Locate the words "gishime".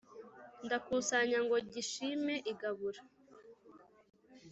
1.71-2.35